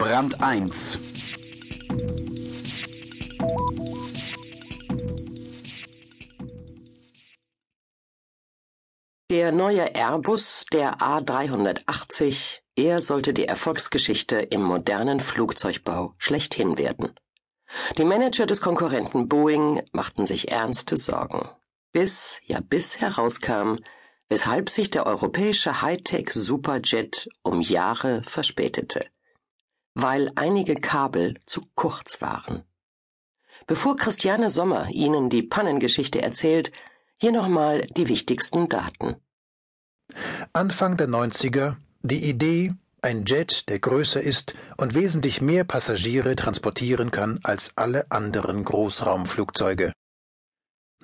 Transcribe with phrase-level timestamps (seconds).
[0.00, 0.98] Brand 1
[9.28, 17.12] Der neue Airbus, der A380, er sollte die Erfolgsgeschichte im modernen Flugzeugbau schlechthin werden.
[17.98, 21.46] Die Manager des Konkurrenten Boeing machten sich ernste Sorgen.
[21.92, 23.76] Bis, ja bis herauskam,
[24.30, 29.04] weshalb sich der europäische Hightech Superjet um Jahre verspätete.
[30.02, 32.62] Weil einige Kabel zu kurz waren.
[33.66, 36.72] Bevor Christiane Sommer Ihnen die Pannengeschichte erzählt,
[37.18, 39.16] hier nochmal die wichtigsten Daten.
[40.54, 47.10] Anfang der 90er die Idee, ein Jet, der größer ist und wesentlich mehr Passagiere transportieren
[47.10, 49.92] kann als alle anderen Großraumflugzeuge.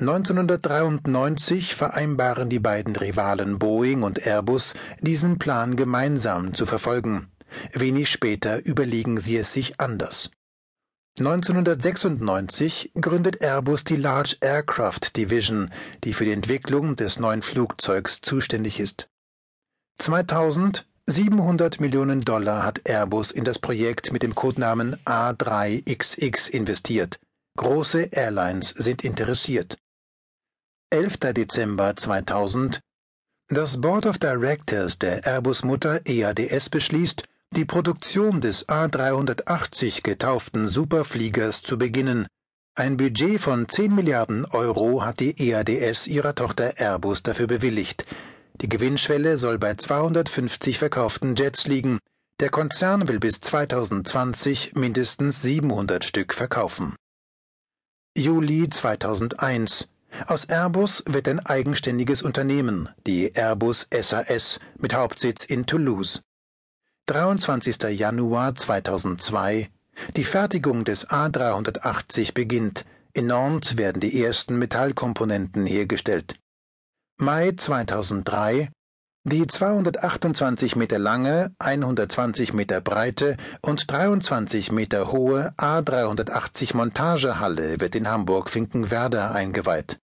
[0.00, 7.30] 1993 vereinbaren die beiden Rivalen Boeing und Airbus, diesen Plan gemeinsam zu verfolgen.
[7.72, 10.30] Wenig später überlegen sie es sich anders.
[11.18, 15.72] 1996 gründet Airbus die Large Aircraft Division,
[16.04, 19.08] die für die Entwicklung des neuen Flugzeugs zuständig ist.
[19.98, 27.20] 2000 700 Millionen Dollar hat Airbus in das Projekt mit dem Codenamen A3XX investiert.
[27.56, 29.78] Große Airlines sind interessiert.
[30.90, 31.18] 11.
[31.32, 32.80] Dezember 2000
[33.48, 37.22] Das Board of Directors der Airbus-Mutter EADS beschließt,
[37.54, 42.26] die Produktion des A380 getauften Superfliegers zu beginnen.
[42.74, 48.04] Ein Budget von 10 Milliarden Euro hat die EADS ihrer Tochter Airbus dafür bewilligt.
[48.60, 51.98] Die Gewinnschwelle soll bei 250 verkauften Jets liegen.
[52.40, 56.94] Der Konzern will bis 2020 mindestens 700 Stück verkaufen.
[58.16, 59.88] Juli 2001
[60.26, 66.22] aus Airbus wird ein eigenständiges Unternehmen, die Airbus SAS, mit Hauptsitz in Toulouse.
[67.06, 67.96] 23.
[67.96, 69.70] Januar 2002
[70.16, 72.84] Die Fertigung des A380 beginnt.
[73.12, 76.34] In Nantes werden die ersten Metallkomponenten hergestellt.
[77.16, 78.72] Mai 2003
[79.22, 88.08] Die 228 Meter lange, 120 Meter breite und 23 Meter hohe A380 Montagehalle wird in
[88.08, 90.00] Hamburg-Finkenwerder eingeweiht.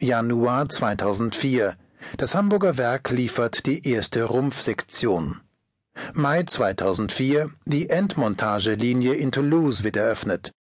[0.00, 1.76] Januar 2004
[2.16, 5.43] Das Hamburger Werk liefert die erste Rumpfsektion.
[6.16, 10.52] Mai 2004 Die Endmontagelinie in Toulouse wird eröffnet.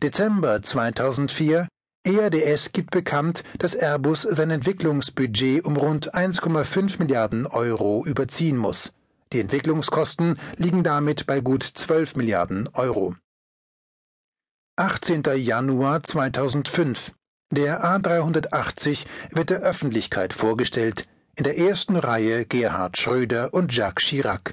[0.00, 1.66] Dezember 2004
[2.06, 8.94] EADS gibt bekannt, dass Airbus sein Entwicklungsbudget um rund 1,5 Milliarden Euro überziehen muss.
[9.32, 13.16] Die Entwicklungskosten liegen damit bei gut 12 Milliarden Euro.
[14.76, 15.24] 18.
[15.38, 17.10] Januar 2005
[17.50, 24.52] Der A380 wird der Öffentlichkeit vorgestellt, in der ersten Reihe Gerhard Schröder und Jacques Chirac.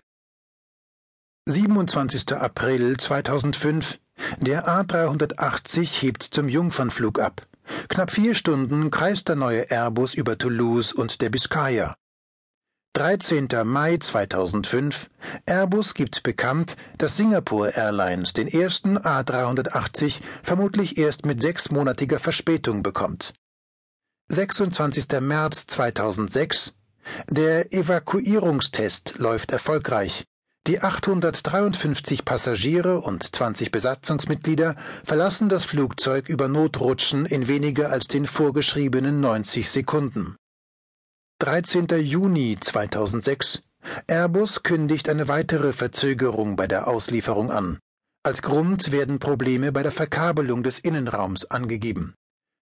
[1.48, 2.34] 27.
[2.34, 3.98] April 2005
[4.38, 7.48] Der A380 hebt zum Jungfernflug ab.
[7.90, 11.96] Knapp vier Stunden kreist der neue Airbus über Toulouse und der Biscaya.
[12.94, 13.48] 13.
[13.64, 15.10] Mai 2005
[15.48, 23.34] Airbus gibt bekannt, dass Singapore Airlines den ersten A380 vermutlich erst mit sechsmonatiger Verspätung bekommt.
[24.28, 25.20] 26.
[25.22, 26.74] März 2006
[27.30, 30.26] Der Evakuierungstest läuft erfolgreich.
[30.68, 38.28] Die 853 Passagiere und 20 Besatzungsmitglieder verlassen das Flugzeug über Notrutschen in weniger als den
[38.28, 40.36] vorgeschriebenen 90 Sekunden.
[41.40, 41.88] 13.
[42.02, 43.64] Juni 2006
[44.06, 47.80] Airbus kündigt eine weitere Verzögerung bei der Auslieferung an.
[48.22, 52.14] Als Grund werden Probleme bei der Verkabelung des Innenraums angegeben.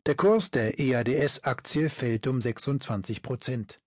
[0.06, 3.82] Der Kurs der EADS-Aktie fällt um 26 Prozent.